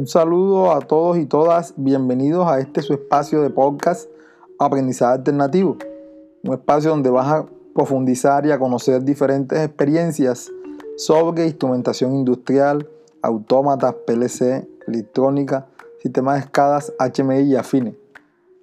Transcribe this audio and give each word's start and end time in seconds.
Un 0.00 0.06
saludo 0.06 0.72
a 0.72 0.80
todos 0.80 1.18
y 1.18 1.26
todas, 1.26 1.74
bienvenidos 1.76 2.48
a 2.48 2.58
este 2.58 2.80
su 2.80 2.94
espacio 2.94 3.42
de 3.42 3.50
podcast 3.50 4.08
Aprendizaje 4.58 5.18
Alternativo, 5.18 5.76
un 6.42 6.54
espacio 6.54 6.88
donde 6.88 7.10
vas 7.10 7.26
a 7.26 7.46
profundizar 7.74 8.46
y 8.46 8.50
a 8.50 8.58
conocer 8.58 9.04
diferentes 9.04 9.58
experiencias 9.58 10.50
sobre 10.96 11.44
instrumentación 11.44 12.14
industrial, 12.14 12.88
autómatas, 13.20 13.94
PLC, 14.06 14.66
electrónica, 14.88 15.66
sistemas 16.00 16.36
de 16.36 16.40
escadas, 16.46 16.94
HMI 16.98 17.40
y 17.40 17.56
afines. 17.56 17.94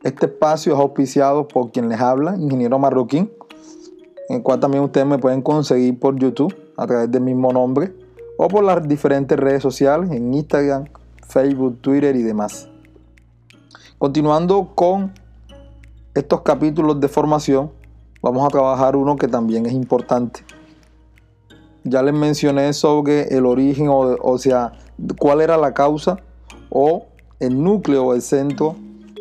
Este 0.01 0.25
espacio 0.25 0.73
es 0.73 0.79
auspiciado 0.79 1.47
por 1.47 1.69
quien 1.69 1.87
les 1.87 2.01
habla, 2.01 2.35
ingeniero 2.35 2.79
marroquín, 2.79 3.31
en 4.29 4.37
el 4.37 4.41
cual 4.41 4.59
también 4.59 4.83
ustedes 4.83 5.05
me 5.05 5.19
pueden 5.19 5.43
conseguir 5.43 5.99
por 5.99 6.17
YouTube 6.17 6.55
a 6.77 6.87
través 6.87 7.11
del 7.11 7.21
mismo 7.21 7.53
nombre 7.53 7.93
o 8.39 8.47
por 8.47 8.63
las 8.63 8.87
diferentes 8.87 9.37
redes 9.37 9.61
sociales 9.61 10.09
en 10.09 10.33
Instagram, 10.33 10.85
Facebook, 11.27 11.79
Twitter 11.81 12.15
y 12.15 12.23
demás. 12.23 12.69
Continuando 13.97 14.73
con 14.75 15.13
estos 16.13 16.41
capítulos 16.41 16.99
de 16.99 17.07
formación, 17.07 17.71
vamos 18.21 18.45
a 18.45 18.49
trabajar 18.49 18.95
uno 18.95 19.15
que 19.15 19.27
también 19.27 19.65
es 19.65 19.73
importante. 19.73 20.41
Ya 21.83 22.01
les 22.01 22.13
mencioné 22.13 22.73
sobre 22.73 23.35
el 23.35 23.45
origen, 23.45 23.87
o, 23.87 24.17
o 24.21 24.37
sea, 24.37 24.73
cuál 25.19 25.41
era 25.41 25.57
la 25.57 25.73
causa 25.73 26.17
o 26.69 27.05
el 27.39 27.63
núcleo 27.63 28.05
o 28.05 28.13
el 28.13 28.21
centro 28.21 28.75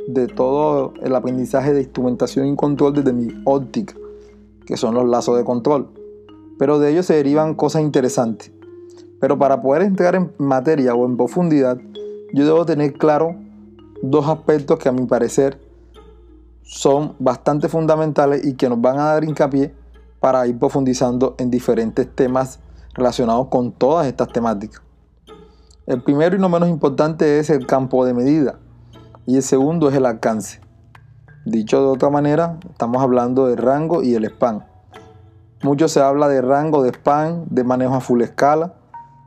de 0.09 0.27
todo 0.27 0.95
el 1.03 1.15
aprendizaje 1.15 1.73
de 1.73 1.83
instrumentación 1.83 2.47
y 2.47 2.57
control 2.57 2.95
desde 2.95 3.13
mi 3.13 3.29
óptica, 3.45 3.95
que 4.65 4.77
son 4.77 4.95
los 4.95 5.07
lazos 5.07 5.37
de 5.37 5.45
control. 5.45 5.89
Pero 6.59 6.79
de 6.79 6.91
ellos 6.91 7.07
se 7.07 7.15
derivan 7.15 7.55
cosas 7.55 7.83
interesantes. 7.83 8.53
Pero 9.21 9.39
para 9.39 9.63
poder 9.63 9.83
entrar 9.83 10.15
en 10.15 10.33
materia 10.39 10.95
o 10.95 11.07
en 11.07 11.17
profundidad, 11.17 11.79
yo 12.33 12.45
debo 12.45 12.67
tener 12.67 12.95
claro 12.95 13.37
dos 14.03 14.29
aspectos 14.29 14.79
que 14.79 14.89
a 14.89 14.93
mi 14.93 15.07
parecer 15.07 15.61
son 16.63 17.15
bastante 17.19 17.69
fundamentales 17.69 18.45
y 18.45 18.55
que 18.55 18.69
nos 18.69 18.81
van 18.81 18.99
a 18.99 19.05
dar 19.05 19.25
hincapié 19.25 19.75
para 20.21 20.47
ir 20.47 20.59
profundizando 20.59 21.37
en 21.39 21.51
diferentes 21.51 22.13
temas 22.15 22.59
relacionados 22.95 23.49
con 23.49 23.73
todas 23.73 24.07
estas 24.07 24.29
temáticas. 24.29 24.83
El 25.87 26.03
primero 26.03 26.35
y 26.35 26.41
no 26.41 26.49
menos 26.49 26.69
importante 26.69 27.39
es 27.39 27.51
el 27.51 27.67
campo 27.67 28.05
de 28.05 28.15
medida 28.15 28.59
y 29.27 29.37
el 29.37 29.43
segundo 29.43 29.89
es 29.89 29.95
el 29.95 30.07
alcance. 30.07 30.61
Dicho 31.45 31.81
de 31.81 31.87
otra 31.87 32.11
manera, 32.11 32.59
estamos 32.69 33.01
hablando 33.01 33.47
de 33.47 33.55
rango 33.55 34.03
y 34.03 34.15
el 34.15 34.25
span. 34.25 34.67
Mucho 35.63 35.87
se 35.87 36.01
habla 36.01 36.27
de 36.27 36.43
rango 36.43 36.83
de 36.83 36.91
span, 36.91 37.45
de 37.49 37.63
manejo 37.63 37.95
a 37.95 38.01
full 38.01 38.23
escala, 38.23 38.75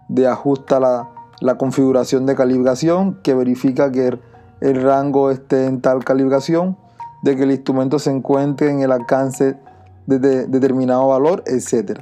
de 0.09 0.27
ajusta 0.27 0.81
la, 0.81 1.09
la 1.41 1.57
configuración 1.57 2.25
de 2.25 2.35
calibración 2.35 3.19
que 3.23 3.33
verifica 3.33 3.91
que 3.91 4.19
el, 4.61 4.81
rango 4.81 5.31
esté 5.31 5.67
en 5.67 5.81
tal 5.81 6.03
calibración, 6.03 6.77
de 7.23 7.35
que 7.35 7.43
el 7.43 7.51
instrumento 7.51 7.99
se 7.99 8.11
encuentre 8.11 8.69
en 8.69 8.81
el 8.81 8.91
alcance 8.91 9.57
de, 10.05 10.19
de 10.19 10.47
determinado 10.47 11.07
valor, 11.07 11.43
etc. 11.45 12.01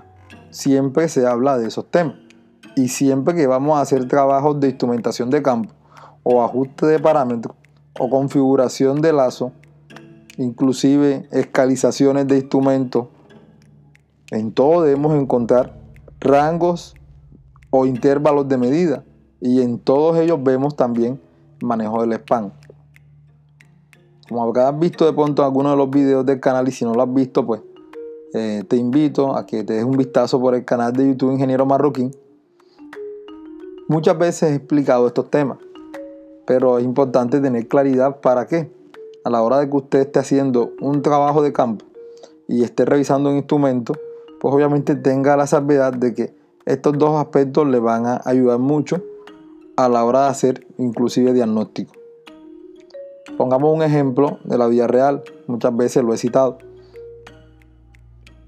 Siempre 0.50 1.08
se 1.08 1.26
habla 1.28 1.58
de 1.58 1.68
esos 1.68 1.90
temas. 1.90 2.16
Y 2.76 2.90
siempre 2.90 3.36
que 3.36 3.48
vamos 3.48 3.78
a 3.78 3.82
hacer 3.82 4.08
trabajos 4.08 4.60
de 4.60 4.70
instrumentación 4.70 5.30
de 5.30 5.42
campo 5.42 5.74
o 6.24 6.44
ajuste 6.44 6.86
de 6.86 7.00
parámetros 7.00 7.56
o 8.00 8.10
configuración 8.10 9.02
de 9.02 9.14
lazo, 9.14 9.52
inclusive 10.38 11.28
escalizaciones 11.32 12.28
de 12.28 12.38
instrumentos, 12.38 13.08
en 14.30 14.52
todo 14.52 14.84
debemos 14.84 15.16
encontrar 15.16 15.78
rangos 16.20 16.96
o 17.72 17.86
intervalos 17.86 18.48
de 18.48 18.58
medida 18.58 19.04
y 19.40 19.62
en 19.62 19.80
todos 19.80 20.18
ellos 20.18 20.42
vemos 20.44 20.76
también 20.76 21.20
manejo 21.62 22.02
del 22.02 22.14
spam. 22.14 22.52
Como 24.28 24.44
habrás 24.44 24.78
visto 24.78 25.06
de 25.06 25.14
pronto 25.14 25.42
en 25.42 25.46
algunos 25.46 25.72
de 25.74 25.78
los 25.78 25.90
videos 25.90 26.26
del 26.26 26.40
canal 26.40 26.68
y 26.68 26.72
si 26.72 26.84
no 26.86 26.94
lo 26.94 27.02
has 27.02 27.14
visto 27.14 27.46
pues 27.46 27.62
eh, 28.34 28.64
te 28.68 28.76
invito 28.76 29.36
a 29.36 29.46
que 29.46 29.64
te 29.64 29.74
des 29.74 29.84
un 29.84 29.96
vistazo 29.96 30.40
por 30.40 30.54
el 30.54 30.66
canal 30.66 30.92
de 30.94 31.08
YouTube 31.08 31.32
Ingeniero 31.32 31.66
Marroquín. 31.66 32.12
Muchas 33.88 34.18
veces 34.18 34.52
he 34.52 34.56
explicado 34.56 35.08
estos 35.08 35.30
temas, 35.32 35.60
pero 36.46 36.78
es 36.78 36.84
importante 36.84 37.40
tener 37.40 37.68
claridad 37.68 38.20
para 38.20 38.46
qué. 38.48 38.70
A 39.24 39.30
la 39.30 39.42
hora 39.42 39.60
de 39.60 39.70
que 39.70 39.76
usted 39.76 40.00
esté 40.00 40.20
haciendo 40.20 40.72
un 40.82 41.02
trabajo 41.02 41.42
de 41.42 41.54
campo 41.54 41.86
y 42.48 42.64
esté 42.64 42.86
revisando 42.86 43.30
un 43.30 43.38
instrumento, 43.38 43.94
pues 44.40 44.54
obviamente 44.54 44.96
tenga 44.96 45.36
la 45.38 45.48
salvedad 45.48 45.94
de 45.94 46.14
que 46.14 46.36
estos 46.66 46.98
dos 46.98 47.16
aspectos 47.16 47.68
le 47.68 47.80
van 47.80 48.06
a 48.06 48.22
ayudar 48.26 48.60
mucho 48.60 49.02
a 49.78 49.88
la 49.88 50.04
hora 50.04 50.24
de 50.24 50.30
hacer 50.30 50.68
inclusive 50.80 51.34
diagnóstico. 51.34 51.94
Pongamos 53.38 53.74
un 53.74 53.84
ejemplo 53.84 54.40
de 54.44 54.58
la 54.58 54.68
vida 54.68 54.88
real, 54.88 55.24
muchas 55.46 55.76
veces 55.78 56.04
lo 56.04 56.14
he 56.14 56.18
citado. 56.18 56.58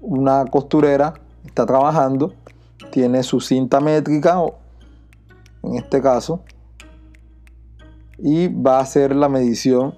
Una 0.00 0.44
costurera 0.46 1.14
está 1.46 1.64
trabajando, 1.66 2.34
tiene 2.90 3.22
su 3.22 3.40
cinta 3.40 3.80
métrica, 3.80 4.42
en 5.62 5.76
este 5.76 6.02
caso, 6.02 6.42
y 8.18 8.48
va 8.48 8.78
a 8.78 8.80
hacer 8.80 9.14
la 9.14 9.28
medición 9.28 9.94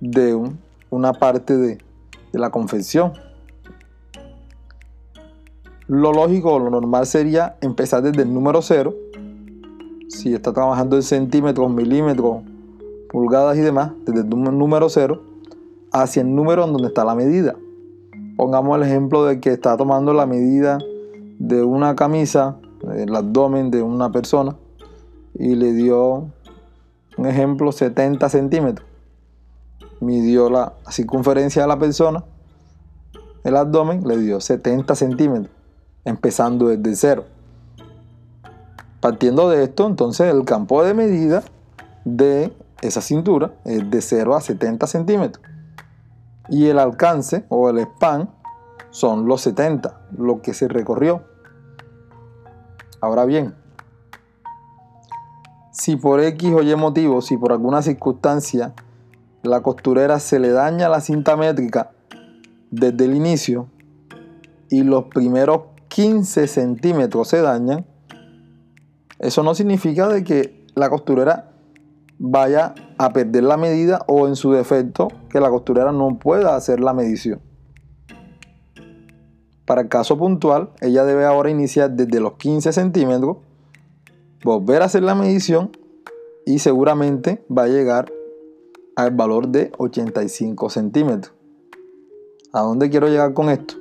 de 0.00 0.34
un, 0.34 0.58
una 0.88 1.12
parte 1.12 1.58
de, 1.58 1.78
de 2.32 2.38
la 2.38 2.50
confección. 2.50 3.12
Lo 5.86 6.14
lógico 6.14 6.58
lo 6.58 6.70
normal 6.70 7.04
sería 7.04 7.56
empezar 7.60 8.02
desde 8.02 8.22
el 8.22 8.32
número 8.32 8.62
0. 8.62 9.03
Si 10.08 10.34
está 10.34 10.52
trabajando 10.52 10.96
en 10.96 11.02
centímetros, 11.02 11.70
milímetros, 11.70 12.42
pulgadas 13.10 13.56
y 13.56 13.60
demás, 13.60 13.92
desde 14.06 14.20
el 14.20 14.28
número 14.28 14.88
0 14.88 15.22
hacia 15.92 16.22
el 16.22 16.34
número 16.34 16.64
en 16.64 16.72
donde 16.72 16.88
está 16.88 17.04
la 17.04 17.14
medida. 17.14 17.54
Pongamos 18.36 18.76
el 18.76 18.82
ejemplo 18.82 19.24
de 19.24 19.40
que 19.40 19.50
está 19.50 19.76
tomando 19.76 20.12
la 20.12 20.26
medida 20.26 20.78
de 21.38 21.62
una 21.62 21.94
camisa, 21.94 22.56
el 22.96 23.14
abdomen 23.14 23.70
de 23.70 23.82
una 23.82 24.10
persona, 24.10 24.56
y 25.34 25.54
le 25.54 25.72
dio 25.72 26.30
un 27.16 27.26
ejemplo 27.26 27.70
70 27.70 28.28
centímetros. 28.28 28.86
Midió 30.00 30.50
la 30.50 30.74
circunferencia 30.90 31.62
de 31.62 31.68
la 31.68 31.78
persona, 31.78 32.24
el 33.44 33.56
abdomen, 33.56 34.06
le 34.06 34.16
dio 34.18 34.40
70 34.40 34.94
centímetros 34.94 35.54
empezando 36.04 36.68
desde 36.68 36.96
cero. 36.96 37.24
Partiendo 39.04 39.50
de 39.50 39.64
esto, 39.64 39.86
entonces 39.86 40.32
el 40.32 40.46
campo 40.46 40.82
de 40.82 40.94
medida 40.94 41.42
de 42.06 42.56
esa 42.80 43.02
cintura 43.02 43.52
es 43.66 43.90
de 43.90 44.00
0 44.00 44.34
a 44.34 44.40
70 44.40 44.86
centímetros. 44.86 45.44
Y 46.48 46.68
el 46.68 46.78
alcance 46.78 47.44
o 47.50 47.68
el 47.68 47.80
span 47.80 48.30
son 48.88 49.26
los 49.26 49.42
70, 49.42 50.08
lo 50.16 50.40
que 50.40 50.54
se 50.54 50.68
recorrió. 50.68 51.22
Ahora 53.02 53.26
bien, 53.26 53.54
si 55.70 55.96
por 55.96 56.20
X 56.20 56.54
o 56.54 56.62
Y 56.62 56.74
motivo, 56.74 57.20
si 57.20 57.36
por 57.36 57.52
alguna 57.52 57.82
circunstancia 57.82 58.72
la 59.42 59.60
costurera 59.60 60.18
se 60.18 60.38
le 60.38 60.48
daña 60.48 60.88
la 60.88 61.02
cinta 61.02 61.36
métrica 61.36 61.90
desde 62.70 63.04
el 63.04 63.14
inicio 63.14 63.68
y 64.70 64.82
los 64.82 65.04
primeros 65.04 65.60
15 65.88 66.48
centímetros 66.48 67.28
se 67.28 67.42
dañan, 67.42 67.84
eso 69.24 69.42
no 69.42 69.54
significa 69.54 70.06
de 70.06 70.22
que 70.22 70.66
la 70.74 70.90
costurera 70.90 71.50
vaya 72.18 72.74
a 72.98 73.10
perder 73.10 73.44
la 73.44 73.56
medida 73.56 74.04
o 74.06 74.28
en 74.28 74.36
su 74.36 74.52
defecto 74.52 75.08
que 75.30 75.40
la 75.40 75.48
costurera 75.48 75.92
no 75.92 76.18
pueda 76.18 76.54
hacer 76.54 76.78
la 76.78 76.92
medición. 76.92 77.40
Para 79.64 79.80
el 79.80 79.88
caso 79.88 80.18
puntual, 80.18 80.70
ella 80.82 81.04
debe 81.04 81.24
ahora 81.24 81.48
iniciar 81.48 81.90
desde 81.92 82.20
los 82.20 82.34
15 82.34 82.74
centímetros, 82.74 83.38
volver 84.44 84.82
a 84.82 84.84
hacer 84.84 85.02
la 85.02 85.14
medición 85.14 85.70
y 86.44 86.58
seguramente 86.58 87.46
va 87.50 87.62
a 87.62 87.68
llegar 87.68 88.12
al 88.94 89.10
valor 89.12 89.48
de 89.48 89.72
85 89.78 90.68
centímetros. 90.68 91.32
¿A 92.52 92.60
dónde 92.60 92.90
quiero 92.90 93.08
llegar 93.08 93.32
con 93.32 93.48
esto? 93.48 93.76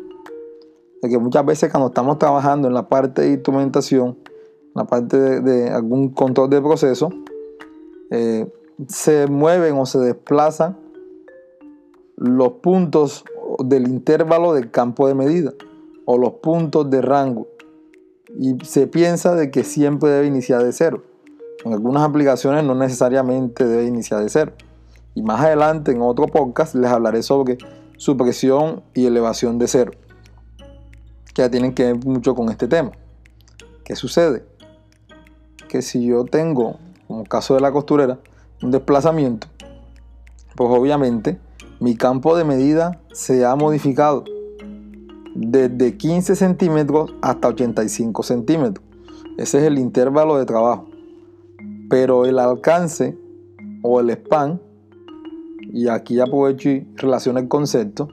de 1.03 1.09
que 1.09 1.17
muchas 1.17 1.45
veces 1.45 1.69
cuando 1.69 1.89
estamos 1.89 2.17
trabajando 2.17 2.69
en 2.69 2.73
la 2.73 2.87
parte 2.87 3.23
de 3.23 3.31
instrumentación, 3.31 4.07
en 4.07 4.22
la 4.75 4.85
parte 4.85 5.41
de, 5.41 5.69
algún 5.69 6.09
control 6.09 6.49
de 6.49 6.61
proceso, 6.61 7.09
eh, 8.11 8.51
se 8.87 9.27
mueven 9.27 9.75
o 9.75 9.85
se 9.85 9.99
desplazan 9.99 10.77
los 12.15 12.53
puntos 12.53 13.23
del 13.59 13.87
intervalo 13.87 14.53
del 14.53 14.71
campo 14.71 15.07
de 15.07 15.15
medida 15.15 15.53
o 16.05 16.17
los 16.17 16.33
puntos 16.33 16.89
de 16.89 17.01
rango 17.01 17.47
y 18.37 18.57
se 18.63 18.87
piensa 18.87 19.35
de 19.35 19.51
que 19.51 19.63
siempre 19.63 20.09
debe 20.09 20.27
iniciar 20.27 20.63
de 20.63 20.71
cero. 20.71 21.03
En 21.63 21.73
algunas 21.73 22.03
aplicaciones 22.03 22.63
no 22.63 22.75
necesariamente 22.75 23.65
debe 23.65 23.85
iniciar 23.85 24.21
de 24.21 24.29
cero. 24.29 24.53
Y 25.15 25.21
más 25.21 25.41
adelante 25.41 25.91
en 25.91 26.01
otro 26.01 26.27
podcast 26.27 26.73
les 26.73 26.89
hablaré 26.89 27.21
sobre 27.21 27.57
supresión 27.97 28.81
y 28.95 29.05
elevación 29.05 29.59
de 29.59 29.67
cero 29.67 29.91
que 31.33 31.41
ya 31.41 31.49
tienen 31.49 31.73
que 31.73 31.83
ver 31.83 32.05
mucho 32.05 32.35
con 32.35 32.49
este 32.49 32.67
tema. 32.67 32.91
¿Qué 33.83 33.95
sucede? 33.95 34.45
Que 35.73 35.81
si 35.81 36.05
yo 36.05 36.23
tengo 36.23 36.77
como 37.07 37.23
caso 37.23 37.55
de 37.55 37.59
la 37.59 37.71
costurera, 37.71 38.19
un 38.61 38.69
desplazamiento, 38.69 39.47
pues 40.55 40.69
obviamente 40.69 41.39
mi 41.79 41.95
campo 41.95 42.37
de 42.37 42.43
medida 42.43 43.01
se 43.11 43.43
ha 43.43 43.55
modificado 43.55 44.23
desde 45.33 45.97
15 45.97 46.35
centímetros 46.35 47.15
hasta 47.23 47.47
85 47.47 48.21
centímetros. 48.21 48.85
Ese 49.39 49.57
es 49.57 49.63
el 49.63 49.79
intervalo 49.79 50.37
de 50.37 50.45
trabajo. 50.45 50.85
Pero 51.89 52.25
el 52.25 52.37
alcance 52.37 53.17
o 53.81 53.99
el 53.99 54.11
span, 54.11 54.61
y 55.71 55.87
aquí 55.87 56.19
aprovecho 56.19 56.69
y 56.69 56.87
relaciono 56.97 57.39
el 57.39 57.47
concepto, 57.47 58.09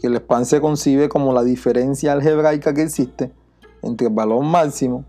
que 0.00 0.06
el 0.06 0.14
span 0.18 0.46
se 0.46 0.60
concibe 0.60 1.08
como 1.08 1.32
la 1.32 1.42
diferencia 1.42 2.12
algebraica 2.12 2.72
que 2.72 2.82
existe 2.82 3.32
entre 3.82 4.06
el 4.06 4.14
valor 4.14 4.44
máximo 4.44 5.04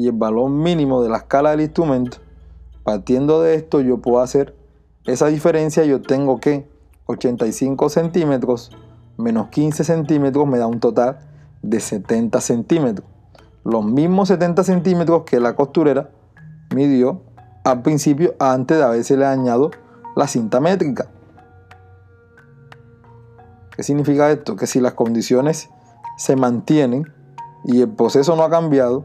y 0.00 0.06
el 0.06 0.14
valor 0.14 0.48
mínimo 0.48 1.02
de 1.02 1.10
la 1.10 1.18
escala 1.18 1.50
del 1.50 1.60
instrumento. 1.60 2.16
Partiendo 2.84 3.42
de 3.42 3.54
esto 3.54 3.82
yo 3.82 3.98
puedo 3.98 4.20
hacer 4.20 4.56
esa 5.04 5.26
diferencia, 5.26 5.84
yo 5.84 6.00
tengo 6.00 6.40
que 6.40 6.66
85 7.04 7.90
centímetros 7.90 8.70
menos 9.18 9.48
15 9.48 9.84
centímetros 9.84 10.46
me 10.46 10.56
da 10.56 10.66
un 10.66 10.80
total 10.80 11.18
de 11.60 11.80
70 11.80 12.40
centímetros. 12.40 13.06
Los 13.62 13.84
mismos 13.84 14.28
70 14.28 14.64
centímetros 14.64 15.24
que 15.24 15.38
la 15.38 15.54
costurera 15.54 16.08
midió 16.74 17.20
al 17.62 17.82
principio 17.82 18.34
antes 18.38 18.78
de 18.78 18.84
haberse 18.84 19.18
le 19.18 19.26
añadido 19.26 19.70
la 20.16 20.26
cinta 20.28 20.60
métrica. 20.60 21.08
¿Qué 23.76 23.82
significa 23.82 24.30
esto? 24.30 24.56
Que 24.56 24.66
si 24.66 24.80
las 24.80 24.94
condiciones 24.94 25.68
se 26.16 26.36
mantienen 26.36 27.12
y 27.64 27.82
el 27.82 27.90
proceso 27.90 28.34
no 28.34 28.44
ha 28.44 28.48
cambiado, 28.48 29.04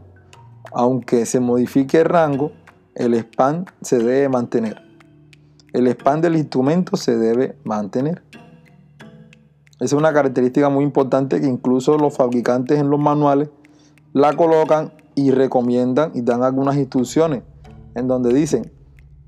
aunque 0.72 1.26
se 1.26 1.40
modifique 1.40 1.98
el 1.98 2.04
rango, 2.06 2.52
el 2.94 3.14
span 3.14 3.66
se 3.82 3.98
debe 3.98 4.28
mantener. 4.28 4.82
El 5.72 5.88
span 5.88 6.20
del 6.20 6.36
instrumento 6.36 6.96
se 6.96 7.16
debe 7.16 7.56
mantener. 7.64 8.22
Esa 9.76 9.84
es 9.84 9.92
una 9.92 10.12
característica 10.12 10.70
muy 10.70 10.84
importante 10.84 11.40
que 11.40 11.46
incluso 11.46 11.98
los 11.98 12.16
fabricantes 12.16 12.78
en 12.78 12.88
los 12.88 12.98
manuales 12.98 13.50
la 14.14 14.32
colocan 14.32 14.92
y 15.14 15.30
recomiendan 15.30 16.12
y 16.14 16.22
dan 16.22 16.42
algunas 16.42 16.76
instrucciones 16.76 17.42
en 17.94 18.08
donde 18.08 18.32
dicen, 18.32 18.72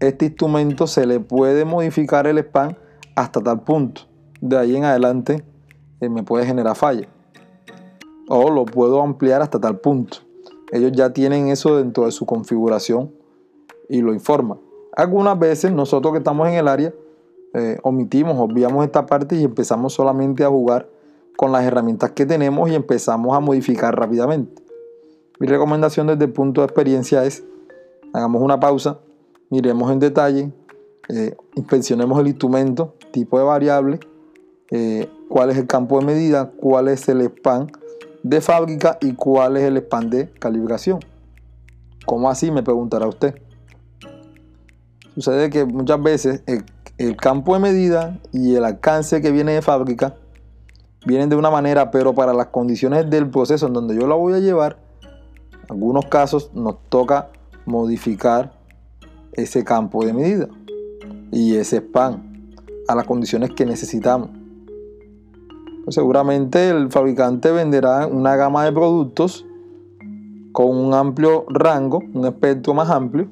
este 0.00 0.26
instrumento 0.26 0.87
se 0.87 1.06
le 1.06 1.20
puede 1.20 1.64
modificar 1.64 2.26
el 2.26 2.38
span 2.38 2.79
hasta 3.17 3.41
tal 3.41 3.62
punto. 3.62 4.02
De 4.41 4.56
ahí 4.56 4.76
en 4.76 4.84
adelante 4.84 5.44
eh, 6.00 6.08
me 6.08 6.23
puede 6.23 6.46
generar 6.46 6.76
falla. 6.76 7.08
O 8.29 8.50
lo 8.50 8.64
puedo 8.64 9.02
ampliar 9.02 9.43
hasta 9.43 9.58
tal 9.58 9.81
punto. 9.81 10.19
Ellos 10.70 10.93
ya 10.93 11.12
tienen 11.12 11.49
eso 11.49 11.76
dentro 11.76 12.05
de 12.05 12.12
su 12.12 12.26
configuración 12.26 13.11
y 13.88 14.00
lo 14.03 14.12
informan. 14.12 14.59
Algunas 14.97 15.38
veces 15.38 15.73
nosotros 15.73 16.12
que 16.12 16.19
estamos 16.19 16.49
en 16.49 16.55
el 16.55 16.69
área 16.69 16.93
eh, 17.55 17.79
omitimos, 17.82 18.37
obviamos 18.38 18.85
esta 18.85 19.06
parte 19.06 19.37
y 19.37 19.44
empezamos 19.44 19.94
solamente 19.94 20.44
a 20.44 20.49
jugar 20.49 20.88
con 21.37 21.53
las 21.53 21.65
herramientas 21.65 22.11
que 22.11 22.26
tenemos 22.26 22.69
y 22.69 22.75
empezamos 22.75 23.37
a 23.37 23.41
modificar 23.41 23.97
rápidamente. 23.97 24.62
Mi 25.38 25.47
recomendación 25.47 26.09
desde 26.09 26.25
el 26.25 26.32
punto 26.32 26.61
de 26.61 26.67
experiencia 26.67 27.25
es, 27.25 27.44
hagamos 28.12 28.43
una 28.43 28.59
pausa, 28.59 28.99
miremos 29.49 29.91
en 29.93 30.00
detalle, 30.00 30.53
eh, 31.09 31.37
inspeccionemos 31.55 32.19
el 32.20 32.26
instrumento, 32.26 32.94
tipo 33.12 33.38
de 33.38 33.44
variable, 33.44 34.00
eh, 34.70 35.09
cuál 35.29 35.50
es 35.50 35.56
el 35.56 35.67
campo 35.67 35.99
de 36.00 36.05
medida, 36.05 36.50
cuál 36.50 36.88
es 36.88 37.09
el 37.09 37.23
span 37.23 37.70
de 38.29 38.41
fábrica 38.43 38.99
y 39.01 39.15
cuál 39.15 39.57
es 39.57 39.65
el 39.65 39.79
span 39.79 40.11
de 40.11 40.31
calibración. 40.31 41.01
¿Cómo 42.05 42.29
así? 42.29 42.51
Me 42.51 42.63
preguntará 42.63 43.07
usted. 43.07 43.41
Sucede 45.15 45.51
que 45.51 45.65
muchas 45.65 46.03
veces 46.03 46.43
el 46.99 47.17
campo 47.17 47.55
de 47.55 47.61
medida 47.61 48.19
y 48.33 48.55
el 48.55 48.65
alcance 48.65 49.23
que 49.23 49.33
viene 49.33 49.53
de 49.53 49.63
fábrica 49.63 50.17
vienen 51.07 51.29
de 51.29 51.37
una 51.37 51.51
manera, 51.51 51.91
pero 51.91 52.15
para 52.15 52.35
las 52.35 52.49
condiciones 52.49 53.09
del 53.09 53.31
proceso 53.31 53.67
en 53.67 53.73
donde 53.73 53.95
yo 53.95 54.07
la 54.07 54.15
voy 54.15 54.35
a 54.35 54.39
llevar, 54.39 54.79
en 55.55 55.71
algunos 55.71 56.07
casos 56.07 56.51
nos 56.55 56.77
toca 56.89 57.31
modificar 57.65 58.53
ese 59.33 59.65
campo 59.65 60.05
de 60.05 60.13
medida 60.13 60.49
y 61.33 61.57
ese 61.57 61.79
span 61.79 62.55
a 62.89 62.95
las 62.95 63.07
condiciones 63.07 63.51
que 63.51 63.65
necesitamos. 63.65 64.38
Pues 65.88 65.94
seguramente 65.94 66.69
el 66.69 66.90
fabricante 66.90 67.50
venderá 67.50 68.06
una 68.06 68.37
gama 68.37 68.62
de 68.62 68.73
productos 68.73 69.46
con 70.52 70.76
un 70.76 70.93
amplio 70.93 71.46
rango, 71.49 72.02
un 72.12 72.26
espectro 72.26 72.75
más 72.75 72.90
amplio, 72.90 73.26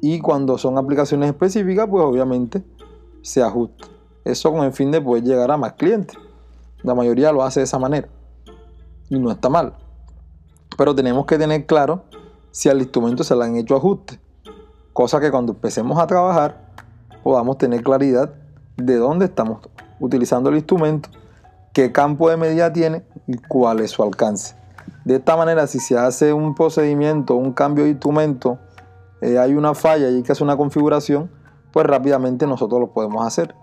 y 0.00 0.18
cuando 0.20 0.56
son 0.56 0.78
aplicaciones 0.78 1.28
específicas, 1.28 1.86
pues 1.90 2.02
obviamente 2.02 2.64
se 3.20 3.42
ajusta. 3.42 3.88
Eso 4.24 4.50
con 4.50 4.64
el 4.64 4.72
fin 4.72 4.90
de 4.90 5.02
poder 5.02 5.24
llegar 5.24 5.50
a 5.50 5.58
más 5.58 5.74
clientes. 5.74 6.16
La 6.82 6.94
mayoría 6.94 7.32
lo 7.32 7.42
hace 7.42 7.60
de 7.60 7.64
esa 7.64 7.78
manera. 7.78 8.08
Y 9.10 9.18
no 9.18 9.30
está 9.30 9.50
mal. 9.50 9.74
Pero 10.78 10.94
tenemos 10.94 11.26
que 11.26 11.36
tener 11.36 11.66
claro 11.66 12.04
si 12.50 12.70
al 12.70 12.80
instrumento 12.80 13.24
se 13.24 13.36
le 13.36 13.44
han 13.44 13.56
hecho 13.56 13.76
ajustes. 13.76 14.18
Cosa 14.94 15.20
que 15.20 15.30
cuando 15.30 15.52
empecemos 15.52 15.98
a 15.98 16.06
trabajar 16.06 16.72
podamos 17.22 17.58
tener 17.58 17.82
claridad 17.82 18.32
de 18.78 18.96
dónde 18.96 19.26
estamos 19.26 19.58
utilizando 20.00 20.48
el 20.48 20.56
instrumento, 20.56 21.10
qué 21.72 21.92
campo 21.92 22.30
de 22.30 22.36
medida 22.36 22.72
tiene 22.72 23.04
y 23.26 23.36
cuál 23.36 23.80
es 23.80 23.90
su 23.90 24.02
alcance. 24.02 24.54
De 25.04 25.16
esta 25.16 25.36
manera, 25.36 25.66
si 25.66 25.80
se 25.80 25.96
hace 25.96 26.32
un 26.32 26.54
procedimiento, 26.54 27.34
un 27.34 27.52
cambio 27.52 27.84
de 27.84 27.90
instrumento, 27.90 28.58
eh, 29.20 29.38
hay 29.38 29.54
una 29.54 29.74
falla 29.74 30.08
y 30.10 30.16
hay 30.16 30.22
que 30.22 30.32
hacer 30.32 30.44
una 30.44 30.56
configuración, 30.56 31.30
pues 31.72 31.86
rápidamente 31.86 32.46
nosotros 32.46 32.80
lo 32.80 32.92
podemos 32.92 33.26
hacer. 33.26 33.54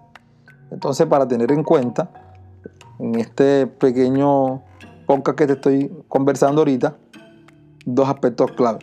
Entonces, 0.72 1.08
para 1.08 1.28
tener 1.28 1.52
en 1.52 1.64
cuenta, 1.64 2.10
en 3.00 3.16
este 3.16 3.68
pequeño 3.68 4.64
podcast 5.06 5.38
que 5.38 5.48
te 5.48 5.54
estoy 5.54 6.04
conversando 6.08 6.62
ahorita, 6.62 6.96
dos 7.86 8.10
aspectos 8.10 8.52
clave. 8.52 8.80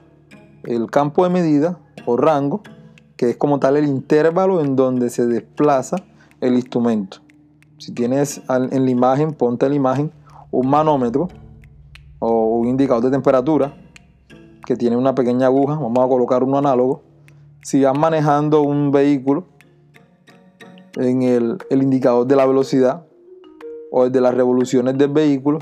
El 0.62 0.90
campo 0.90 1.24
de 1.24 1.30
medida 1.30 1.78
o 2.06 2.16
rango, 2.16 2.62
que 3.16 3.30
es 3.30 3.36
como 3.36 3.58
tal 3.58 3.76
el 3.76 3.86
intervalo 3.86 4.60
en 4.60 4.76
donde 4.76 5.10
se 5.10 5.26
desplaza 5.26 5.96
el 6.40 6.54
instrumento. 6.54 7.23
Si 7.78 7.92
tienes 7.92 8.40
en 8.48 8.84
la 8.84 8.90
imagen, 8.90 9.32
ponte 9.32 9.66
en 9.66 9.72
la 9.72 9.76
imagen 9.76 10.12
un 10.50 10.68
manómetro 10.68 11.28
o 12.18 12.58
un 12.58 12.68
indicador 12.68 13.02
de 13.02 13.10
temperatura 13.10 13.76
que 14.64 14.76
tiene 14.76 14.96
una 14.96 15.14
pequeña 15.14 15.46
aguja, 15.46 15.74
vamos 15.74 16.04
a 16.04 16.08
colocar 16.08 16.42
uno 16.42 16.58
análogo 16.58 17.02
si 17.64 17.82
vas 17.82 17.98
manejando 17.98 18.62
un 18.62 18.92
vehículo 18.92 19.44
en 20.96 21.22
el, 21.22 21.58
indicador 21.70 22.26
de 22.26 22.36
la 22.36 22.46
velocidad 22.46 23.06
o 23.90 24.04
el 24.04 24.12
de 24.12 24.20
las 24.20 24.34
revoluciones 24.34 24.98
del 24.98 25.10
vehículo, 25.10 25.60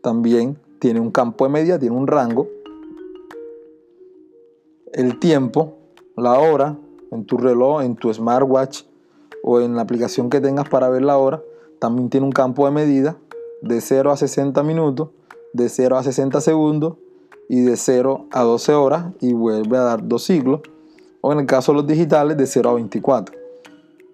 también 0.00 0.58
tiene 0.78 1.00
un 1.00 1.10
campo 1.10 1.44
de 1.44 1.50
medida, 1.50 1.78
tiene 1.78 1.96
un 1.96 2.06
rango. 2.06 2.48
El 4.92 5.18
tiempo, 5.18 5.76
la 6.16 6.38
hora, 6.38 6.78
en 7.10 7.24
tu 7.24 7.36
reloj, 7.36 7.82
en 7.82 7.96
tu 7.96 8.14
smartwatch 8.14 8.82
o 9.46 9.60
en 9.60 9.76
la 9.76 9.82
aplicación 9.82 10.30
que 10.30 10.40
tengas 10.40 10.70
para 10.70 10.88
ver 10.88 11.02
la 11.02 11.18
hora, 11.18 11.42
también 11.78 12.08
tiene 12.08 12.24
un 12.24 12.32
campo 12.32 12.64
de 12.64 12.72
medida 12.72 13.18
de 13.60 13.82
0 13.82 14.10
a 14.10 14.16
60 14.16 14.62
minutos, 14.62 15.10
de 15.52 15.68
0 15.68 15.98
a 15.98 16.02
60 16.02 16.40
segundos 16.40 16.94
y 17.50 17.60
de 17.60 17.76
0 17.76 18.26
a 18.32 18.42
12 18.42 18.72
horas 18.72 19.12
y 19.20 19.34
vuelve 19.34 19.76
a 19.76 19.82
dar 19.82 20.08
dos 20.08 20.24
siglos 20.24 20.62
o 21.20 21.30
en 21.30 21.40
el 21.40 21.46
caso 21.46 21.72
de 21.72 21.76
los 21.76 21.86
digitales 21.86 22.38
de 22.38 22.46
0 22.46 22.70
a 22.70 22.74
24. 22.74 23.36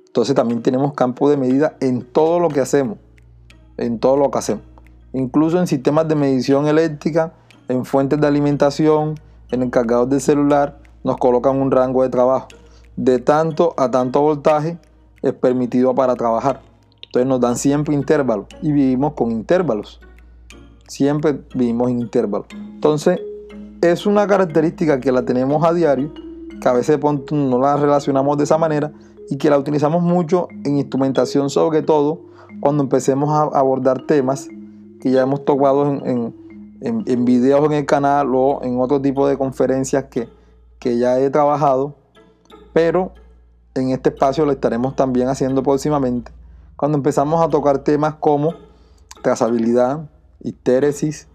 Entonces 0.07 0.35
también 0.35 0.63
tenemos 0.63 0.95
campo 0.95 1.31
de 1.31 1.37
medida 1.37 1.77
en 1.79 2.03
todo 2.03 2.41
lo 2.41 2.49
que 2.49 2.59
hacemos, 2.59 2.99
en 3.77 4.01
todo 4.01 4.17
lo 4.17 4.33
que 4.33 4.39
hacemos. 4.39 4.65
Incluso 5.13 5.61
en 5.61 5.69
sistemas 5.69 6.09
de 6.09 6.17
medición 6.17 6.67
eléctrica, 6.67 7.35
en 7.69 7.85
fuentes 7.85 8.21
de 8.21 8.27
alimentación, 8.27 9.15
en 9.53 9.63
el 9.63 9.71
cargador 9.71 10.09
del 10.09 10.21
celular, 10.21 10.81
nos 11.05 11.19
colocan 11.19 11.63
un 11.63 11.71
rango 11.71 12.03
de 12.03 12.09
trabajo. 12.09 12.49
De 12.97 13.21
tanto 13.21 13.75
a 13.77 13.93
tanto 13.93 14.21
voltaje 14.21 14.77
es 15.23 15.33
permitido 15.33 15.95
para 15.95 16.17
trabajar. 16.17 16.61
Entonces 17.07 17.27
nos 17.27 17.41
dan 17.41 17.57
siempre 17.57 17.95
intervalos 17.95 18.47
y 18.63 18.73
vivimos 18.73 19.15
con 19.15 19.31
intervalos. 19.31 20.01
Siempre 20.87 21.41
vivimos 21.55 21.91
en 21.91 22.01
intervalos. 22.01 22.49
Entonces 22.53 23.21
es 23.81 24.07
una 24.07 24.27
característica 24.27 25.01
que 25.01 25.11
la 25.11 25.25
tenemos 25.25 25.65
a 25.65 25.73
diario 25.73 26.13
que 26.61 26.69
a 26.69 26.73
veces 26.73 27.01
no 27.33 27.59
la 27.59 27.77
relacionamos 27.77 28.37
de 28.37 28.45
esa 28.45 28.59
manera 28.59 28.93
y 29.29 29.39
que 29.39 29.51
la 29.51 29.59
utilizamos 29.59 30.03
mucho 30.03 30.49
en 30.65 30.77
instrumentación, 30.79 31.51
sobre 31.51 31.83
todo 31.83 32.21
cuando 32.61 32.83
empecemos 32.83 33.31
a 33.31 33.59
abordar 33.59 34.07
temas 34.07 34.49
que 35.01 35.11
ya 35.11 35.23
hemos 35.23 35.45
tocado 35.45 35.87
en, 35.87 36.35
en, 36.81 37.25
videos 37.25 37.65
en 37.65 37.73
el 37.73 37.87
canal 37.87 38.35
o 38.35 38.61
en 38.63 38.79
otro 38.81 39.01
tipo 39.01 39.27
de 39.27 39.39
conferencias 39.39 40.05
que, 40.05 40.29
que 40.79 40.99
ya 40.99 41.19
he 41.19 41.31
trabajado, 41.31 41.95
pero 42.73 43.13
en 43.75 43.91
este 43.91 44.11
espacio 44.11 44.45
lo 44.45 44.53
estaremos 44.53 44.97
también 44.97 45.29
haciendo 45.29 45.63
próximamente, 45.63 46.33
cuando 46.77 46.99
empezamos 46.99 47.45
a 47.45 47.49
tocar 47.49 47.79
temas 47.81 48.15
como 48.15 48.55
trazabilidad, 49.23 50.09
histéresis, 50.43 51.29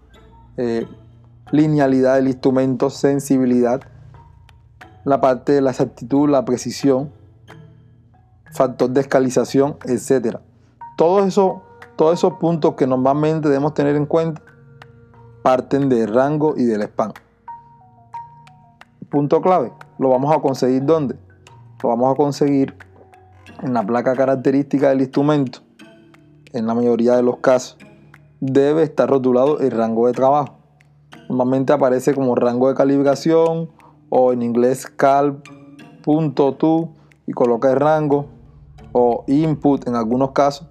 eh, 0.56 0.86
linealidad 1.52 2.16
del 2.16 2.28
instrumento, 2.28 2.90
sensibilidad, 2.90 3.80
la 5.04 5.20
parte 5.20 5.52
de 5.52 5.60
la 5.60 5.70
exactitud, 5.70 6.28
la 6.28 6.44
precisión, 6.44 7.12
factor 8.50 8.90
de 8.90 9.02
escalización, 9.02 9.76
etc. 9.84 10.38
Todos 10.96 11.26
esos, 11.26 11.58
todos 11.94 12.14
esos 12.14 12.34
puntos 12.34 12.74
que 12.74 12.86
normalmente 12.86 13.48
debemos 13.48 13.74
tener 13.74 13.94
en 13.96 14.06
cuenta 14.06 14.42
parten 15.42 15.88
del 15.88 16.12
rango 16.12 16.54
y 16.56 16.64
del 16.64 16.82
span. 16.82 17.12
Punto 19.08 19.40
clave, 19.40 19.72
lo 19.98 20.08
vamos 20.08 20.34
a 20.34 20.40
conseguir 20.40 20.84
¿dónde? 20.84 21.16
Lo 21.82 21.90
vamos 21.90 22.12
a 22.12 22.16
conseguir 22.16 22.74
en 23.62 23.74
la 23.74 23.84
placa 23.84 24.14
característica 24.14 24.88
del 24.88 25.02
instrumento. 25.02 25.60
En 26.52 26.66
la 26.66 26.74
mayoría 26.74 27.16
de 27.16 27.22
los 27.22 27.38
casos 27.38 27.76
debe 28.40 28.82
estar 28.82 29.08
rotulado 29.08 29.60
el 29.60 29.70
rango 29.70 30.06
de 30.06 30.12
trabajo. 30.12 30.58
Normalmente 31.28 31.72
aparece 31.72 32.14
como 32.14 32.34
rango 32.34 32.68
de 32.68 32.74
calibración 32.74 33.70
o 34.08 34.32
en 34.32 34.42
inglés 34.42 34.86
cal.2 34.86 36.88
y 37.26 37.32
coloca 37.32 37.72
el 37.72 37.80
rango 37.80 38.26
o 38.92 39.24
input 39.26 39.86
en 39.86 39.96
algunos 39.96 40.30
casos, 40.30 40.68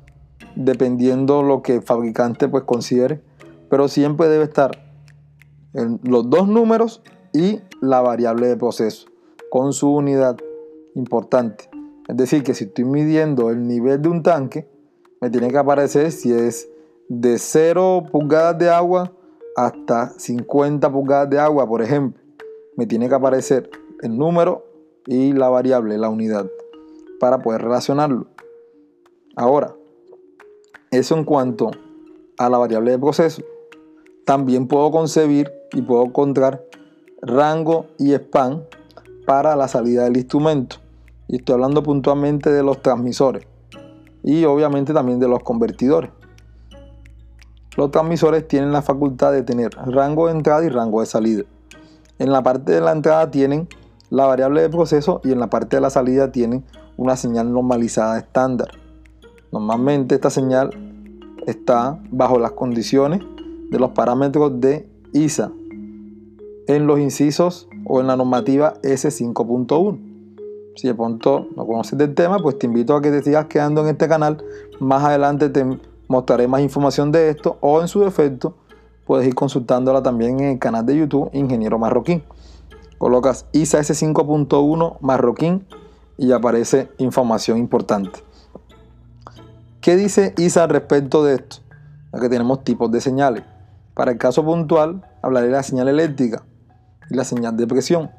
dependiendo 0.55 1.43
lo 1.43 1.61
que 1.61 1.75
el 1.75 1.81
fabricante 1.83 2.47
pues 2.47 2.63
considere, 2.63 3.21
pero 3.69 3.87
siempre 3.87 4.27
debe 4.27 4.45
estar 4.45 4.71
los 6.03 6.29
dos 6.29 6.47
números 6.47 7.03
y 7.33 7.59
la 7.81 8.01
variable 8.01 8.47
de 8.47 8.55
proceso 8.55 9.07
con 9.49 9.73
su 9.73 9.93
unidad 9.93 10.37
importante. 10.95 11.69
Es 12.07 12.17
decir, 12.17 12.43
que 12.43 12.53
si 12.53 12.65
estoy 12.65 12.85
midiendo 12.85 13.49
el 13.49 13.67
nivel 13.67 14.01
de 14.01 14.09
un 14.09 14.23
tanque, 14.23 14.67
me 15.21 15.29
tiene 15.29 15.49
que 15.49 15.57
aparecer 15.57 16.11
si 16.11 16.33
es 16.33 16.69
de 17.07 17.37
0 17.37 18.05
pulgadas 18.11 18.57
de 18.57 18.69
agua 18.69 19.13
hasta 19.55 20.09
50 20.17 20.91
pulgadas 20.91 21.29
de 21.29 21.39
agua, 21.39 21.67
por 21.67 21.81
ejemplo. 21.81 22.21
Me 22.75 22.85
tiene 22.85 23.07
que 23.07 23.15
aparecer 23.15 23.69
el 24.01 24.17
número 24.17 24.65
y 25.05 25.33
la 25.33 25.49
variable, 25.49 25.97
la 25.97 26.09
unidad, 26.09 26.49
para 27.19 27.39
poder 27.39 27.61
relacionarlo. 27.61 28.27
Ahora, 29.35 29.75
eso 30.91 31.15
en 31.17 31.23
cuanto 31.23 31.71
a 32.37 32.49
la 32.49 32.57
variable 32.57 32.91
de 32.91 32.99
proceso. 32.99 33.41
También 34.25 34.67
puedo 34.67 34.91
concebir 34.91 35.51
y 35.73 35.81
puedo 35.81 36.05
encontrar 36.05 36.63
rango 37.21 37.87
y 37.97 38.13
span 38.13 38.63
para 39.25 39.55
la 39.55 39.67
salida 39.67 40.03
del 40.05 40.17
instrumento. 40.17 40.77
Y 41.27 41.37
estoy 41.37 41.53
hablando 41.53 41.83
puntualmente 41.83 42.51
de 42.51 42.63
los 42.63 42.81
transmisores 42.81 43.47
y 44.23 44.43
obviamente 44.45 44.93
también 44.93 45.19
de 45.19 45.27
los 45.27 45.43
convertidores. 45.43 46.09
Los 47.77 47.91
transmisores 47.91 48.47
tienen 48.47 48.71
la 48.71 48.81
facultad 48.81 49.31
de 49.31 49.43
tener 49.43 49.71
rango 49.75 50.27
de 50.27 50.33
entrada 50.33 50.63
y 50.65 50.69
rango 50.69 51.01
de 51.01 51.05
salida. 51.05 51.43
En 52.19 52.31
la 52.31 52.41
parte 52.41 52.71
de 52.71 52.81
la 52.81 52.91
entrada 52.91 53.29
tienen 53.29 53.67
la 54.09 54.25
variable 54.25 54.61
de 54.61 54.69
proceso 54.69 55.21
y 55.23 55.31
en 55.31 55.39
la 55.39 55.49
parte 55.49 55.75
de 55.75 55.81
la 55.81 55.89
salida 55.89 56.31
tienen 56.31 56.63
una 56.97 57.17
señal 57.17 57.51
normalizada 57.51 58.17
estándar. 58.17 58.69
Normalmente 59.51 60.15
esta 60.15 60.29
señal 60.29 60.69
está 61.45 61.99
bajo 62.11 62.39
las 62.39 62.51
condiciones 62.51 63.21
de 63.69 63.79
los 63.79 63.91
parámetros 63.91 64.59
de 64.59 64.89
ISA 65.13 65.51
en 66.67 66.87
los 66.87 66.99
incisos 66.99 67.67
o 67.85 67.99
en 67.99 68.07
la 68.07 68.15
normativa 68.15 68.73
S5.1. 68.81 70.14
Si 70.75 70.87
de 70.87 70.93
pronto 70.93 71.47
no 71.55 71.65
conoces 71.65 71.97
del 71.97 72.13
tema, 72.13 72.39
pues 72.39 72.59
te 72.59 72.65
invito 72.65 72.95
a 72.95 73.01
que 73.01 73.11
te 73.11 73.23
sigas 73.23 73.45
quedando 73.45 73.81
en 73.81 73.87
este 73.87 74.07
canal. 74.07 74.43
Más 74.79 75.03
adelante 75.03 75.49
te 75.49 75.65
mostraré 76.07 76.47
más 76.47 76.61
información 76.61 77.11
de 77.11 77.29
esto 77.29 77.57
o 77.61 77.81
en 77.81 77.87
su 77.87 78.01
defecto 78.01 78.55
puedes 79.05 79.27
ir 79.27 79.35
consultándola 79.35 80.03
también 80.03 80.39
en 80.39 80.45
el 80.51 80.59
canal 80.59 80.85
de 80.85 80.97
YouTube 80.97 81.29
Ingeniero 81.33 81.79
Marroquín. 81.79 82.23
Colocas 82.97 83.45
ISA 83.51 83.79
S5.1 83.79 84.97
Marroquín 85.01 85.65
y 86.17 86.31
aparece 86.31 86.89
información 86.97 87.57
importante. 87.57 88.19
¿Qué 89.81 89.95
dice 89.95 90.33
ISA 90.37 90.67
respecto 90.67 91.23
de 91.23 91.35
esto? 91.35 91.57
que 92.19 92.29
tenemos 92.29 92.63
tipos 92.63 92.89
de 92.91 93.01
señales. 93.01 93.43
Para 93.93 94.11
el 94.11 94.17
caso 94.17 94.43
puntual, 94.43 95.05
hablaré 95.21 95.47
de 95.47 95.53
la 95.53 95.63
señal 95.63 95.87
eléctrica 95.87 96.43
y 97.09 97.15
la 97.15 97.23
señal 97.23 97.57
de 97.57 97.67
presión. 97.67 98.09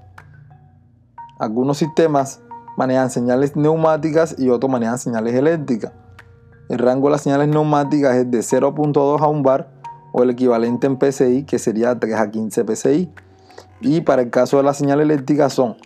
Algunos 1.38 1.78
sistemas 1.78 2.40
manejan 2.76 3.10
señales 3.10 3.56
neumáticas 3.56 4.36
y 4.38 4.50
otros 4.50 4.70
manejan 4.70 4.98
señales 4.98 5.34
eléctricas. 5.34 5.92
El 6.68 6.78
rango 6.78 7.08
de 7.08 7.12
las 7.12 7.22
señales 7.22 7.48
neumáticas 7.48 8.16
es 8.16 8.30
de 8.30 8.38
0.2 8.38 9.20
a 9.20 9.26
1 9.26 9.42
bar 9.42 9.70
o 10.12 10.22
el 10.22 10.30
equivalente 10.30 10.86
en 10.86 10.98
PSI 10.98 11.44
que 11.44 11.58
sería 11.58 11.98
3 11.98 12.14
a 12.14 12.30
15 12.30 12.64
PSI. 12.64 13.12
Y 13.80 14.00
para 14.00 14.22
el 14.22 14.30
caso 14.30 14.56
de 14.56 14.62
la 14.62 14.74
señal 14.74 15.00
eléctrica 15.00 15.50
son 15.50 15.76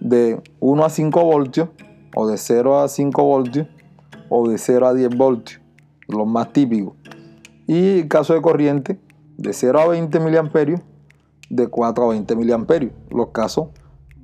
de 0.00 0.42
1 0.60 0.84
a 0.84 0.90
5 0.90 1.24
voltios 1.24 1.68
o 2.14 2.26
de 2.26 2.36
0 2.36 2.80
a 2.80 2.88
5 2.88 3.22
voltios 3.22 3.66
o 4.28 4.48
de 4.48 4.58
0 4.58 4.86
a 4.86 4.94
10 4.94 5.16
voltios, 5.16 5.60
los 6.08 6.26
más 6.26 6.52
típicos. 6.52 6.94
Y 7.66 8.00
el 8.00 8.08
caso 8.08 8.34
de 8.34 8.42
corriente 8.42 9.00
de 9.36 9.52
0 9.52 9.80
a 9.80 9.88
20 9.88 10.20
miliamperios, 10.20 10.80
de 11.48 11.68
4 11.68 12.04
a 12.04 12.08
20 12.08 12.36
miliamperios, 12.36 12.92
los 13.10 13.28
casos 13.28 13.68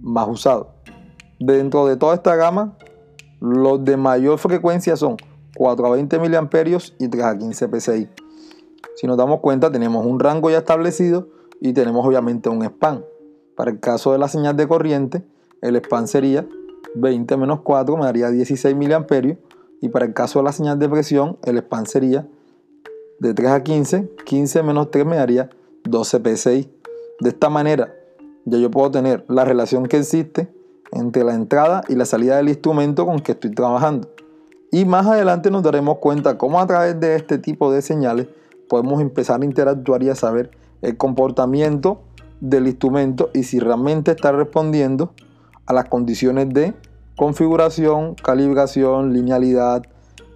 más 0.00 0.28
usados. 0.28 0.73
Dentro 1.40 1.86
de 1.86 1.96
toda 1.96 2.14
esta 2.14 2.36
gama, 2.36 2.76
los 3.40 3.84
de 3.84 3.96
mayor 3.96 4.38
frecuencia 4.38 4.96
son 4.96 5.16
4 5.56 5.86
a 5.86 5.90
20 5.90 6.18
miliamperios 6.18 6.94
y 6.98 7.08
3 7.08 7.24
a 7.24 7.36
15 7.36 7.68
PSI. 7.68 8.08
Si 8.96 9.06
nos 9.06 9.16
damos 9.16 9.40
cuenta, 9.40 9.70
tenemos 9.70 10.06
un 10.06 10.20
rango 10.20 10.50
ya 10.50 10.58
establecido 10.58 11.28
y 11.60 11.72
tenemos 11.72 12.06
obviamente 12.06 12.48
un 12.48 12.64
span. 12.64 13.04
Para 13.56 13.72
el 13.72 13.80
caso 13.80 14.12
de 14.12 14.18
la 14.18 14.28
señal 14.28 14.56
de 14.56 14.68
corriente, 14.68 15.24
el 15.60 15.76
span 15.76 16.06
sería 16.06 16.46
20 16.94 17.36
menos 17.36 17.60
4 17.62 17.96
me 17.96 18.04
daría 18.04 18.30
16 18.30 18.76
miliamperios 18.76 19.38
y 19.80 19.88
para 19.88 20.06
el 20.06 20.14
caso 20.14 20.38
de 20.38 20.44
la 20.44 20.52
señal 20.52 20.78
de 20.78 20.88
presión, 20.88 21.38
el 21.42 21.58
span 21.58 21.86
sería 21.86 22.28
de 23.18 23.34
3 23.34 23.50
a 23.50 23.62
15, 23.62 24.10
15 24.24 24.62
menos 24.62 24.90
3 24.90 25.04
me 25.04 25.16
daría 25.16 25.50
12 25.84 26.36
PSI. 26.36 26.70
De 27.20 27.30
esta 27.30 27.50
manera, 27.50 27.92
ya 28.44 28.58
yo 28.58 28.70
puedo 28.70 28.90
tener 28.90 29.24
la 29.28 29.44
relación 29.44 29.86
que 29.86 29.98
existe 29.98 30.53
entre 30.94 31.24
la 31.24 31.34
entrada 31.34 31.82
y 31.88 31.94
la 31.94 32.06
salida 32.06 32.36
del 32.36 32.48
instrumento 32.48 33.04
con 33.04 33.20
que 33.20 33.32
estoy 33.32 33.50
trabajando. 33.50 34.08
Y 34.70 34.84
más 34.84 35.06
adelante 35.06 35.50
nos 35.50 35.62
daremos 35.62 35.98
cuenta 35.98 36.38
cómo 36.38 36.58
a 36.60 36.66
través 36.66 36.98
de 36.98 37.16
este 37.16 37.38
tipo 37.38 37.72
de 37.72 37.82
señales 37.82 38.28
podemos 38.68 39.00
empezar 39.00 39.40
a 39.40 39.44
interactuar 39.44 40.02
y 40.02 40.08
a 40.08 40.14
saber 40.14 40.50
el 40.82 40.96
comportamiento 40.96 42.02
del 42.40 42.66
instrumento 42.66 43.30
y 43.32 43.44
si 43.44 43.58
realmente 43.60 44.10
está 44.10 44.32
respondiendo 44.32 45.12
a 45.66 45.72
las 45.72 45.88
condiciones 45.88 46.48
de 46.50 46.74
configuración, 47.16 48.14
calibración, 48.16 49.12
linealidad 49.12 49.84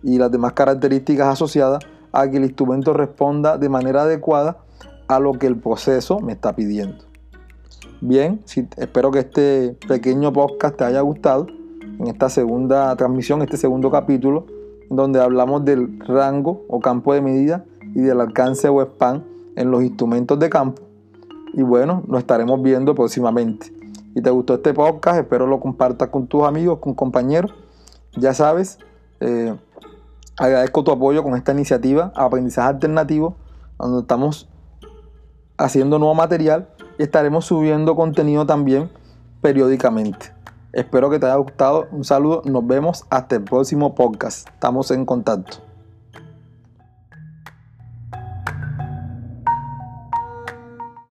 y 0.03 0.19
las 0.19 0.31
demás 0.31 0.53
características 0.53 1.29
asociadas 1.29 1.85
a 2.13 2.31
que 2.31 2.37
el 2.37 2.45
instrumento 2.45 2.93
responda 2.93 3.59
de 3.59 3.69
manera 3.69 4.03
adecuada 4.03 4.59
a 5.09 5.19
lo 5.19 5.33
que 5.33 5.47
el 5.47 5.57
proceso 5.57 6.21
me 6.21 6.33
está 6.33 6.55
pidiendo. 6.55 7.08
Bien, 8.01 8.45
espero 8.77 9.11
que 9.11 9.19
este 9.19 9.77
pequeño 9.89 10.33
podcast 10.33 10.77
te 10.77 10.85
haya 10.85 11.01
gustado 11.01 11.49
en 11.83 12.07
esta 12.07 12.29
segunda 12.29 12.95
transmisión, 12.95 13.43
este 13.43 13.57
segundo 13.57 13.91
capítulo, 13.91 14.47
donde 14.89 15.21
hablamos 15.21 15.65
del 15.65 15.99
rango 16.07 16.65
o 16.69 16.79
campo 16.79 17.13
de 17.13 17.23
medida 17.23 17.65
y 17.97 18.01
del 18.01 18.21
alcance 18.21 18.69
o 18.69 18.81
span 18.83 19.25
en 19.57 19.73
los 19.73 19.83
instrumentos 19.83 20.39
de 20.39 20.49
campo. 20.49 20.83
Y 21.55 21.63
bueno, 21.63 22.05
nos 22.07 22.21
estaremos 22.21 22.63
viendo 22.63 22.95
próximamente. 22.95 23.73
Si 24.15 24.23
te 24.23 24.31
gustó 24.31 24.55
este 24.55 24.73
podcast, 24.73 25.19
espero 25.19 25.49
lo 25.49 25.59
compartas 25.59 26.09
con 26.09 26.29
tus 26.29 26.45
amigos, 26.45 26.79
con 26.79 26.95
compañeros. 26.95 27.53
Ya 28.17 28.33
sabes, 28.33 28.79
eh, 29.19 29.57
agradezco 30.37 30.85
tu 30.85 30.93
apoyo 30.93 31.25
con 31.25 31.35
esta 31.35 31.51
iniciativa 31.51 32.13
Aprendizaje 32.15 32.69
Alternativo, 32.69 33.35
donde 33.77 34.03
estamos 34.03 34.49
haciendo 35.57 35.99
nuevo 35.99 36.15
material 36.15 36.69
y 36.99 37.03
estaremos 37.05 37.47
subiendo 37.47 37.97
contenido 37.97 38.45
también 38.45 38.91
periódicamente. 39.41 40.33
Espero 40.73 41.09
que 41.09 41.19
te 41.19 41.27
haya 41.27 41.37
gustado. 41.37 41.87
Un 41.93 42.05
saludo. 42.05 42.43
Nos 42.45 42.67
vemos 42.67 43.05
hasta 43.09 43.37
el 43.37 43.43
próximo 43.43 43.95
podcast. 43.95 44.49
Estamos 44.49 44.91
en 44.91 45.07
contacto. 45.07 45.68